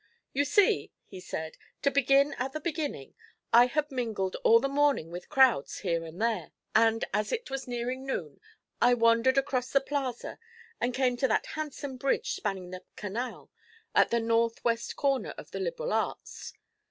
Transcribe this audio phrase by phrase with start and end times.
[0.33, 3.13] 'You see,' he said, 'to begin at the beginning,
[3.53, 7.67] I had mingled all the morning with crowds here and there, and as it was
[7.67, 8.41] nearing noon
[8.81, 10.39] I wandered across the Plaza
[10.79, 13.51] and came to that handsome bridge spanning the canal
[13.93, 16.53] at the north west corner of the Liberal Arts.